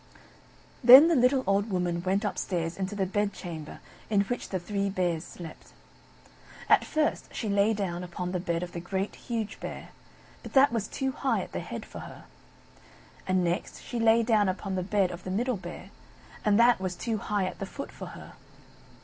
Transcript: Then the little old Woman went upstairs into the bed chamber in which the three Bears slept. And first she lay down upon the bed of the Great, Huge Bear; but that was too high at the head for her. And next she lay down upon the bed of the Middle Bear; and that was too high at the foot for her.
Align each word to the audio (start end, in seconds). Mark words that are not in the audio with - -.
Then 0.83 1.09
the 1.09 1.15
little 1.15 1.43
old 1.45 1.69
Woman 1.69 2.01
went 2.01 2.25
upstairs 2.25 2.75
into 2.75 2.95
the 2.95 3.05
bed 3.05 3.33
chamber 3.33 3.81
in 4.09 4.21
which 4.21 4.49
the 4.49 4.57
three 4.59 4.89
Bears 4.89 5.23
slept. 5.23 5.73
And 6.67 6.83
first 6.83 7.29
she 7.35 7.47
lay 7.49 7.75
down 7.75 8.03
upon 8.03 8.31
the 8.31 8.39
bed 8.39 8.63
of 8.63 8.71
the 8.71 8.79
Great, 8.79 9.15
Huge 9.15 9.59
Bear; 9.59 9.89
but 10.41 10.53
that 10.53 10.71
was 10.71 10.87
too 10.87 11.11
high 11.11 11.41
at 11.41 11.51
the 11.51 11.59
head 11.59 11.85
for 11.85 11.99
her. 11.99 12.23
And 13.27 13.43
next 13.43 13.83
she 13.83 13.99
lay 13.99 14.23
down 14.23 14.49
upon 14.49 14.73
the 14.73 14.81
bed 14.81 15.11
of 15.11 15.23
the 15.23 15.29
Middle 15.29 15.57
Bear; 15.57 15.91
and 16.43 16.59
that 16.59 16.81
was 16.81 16.95
too 16.95 17.19
high 17.19 17.45
at 17.45 17.59
the 17.59 17.67
foot 17.67 17.91
for 17.91 18.07
her. 18.07 18.33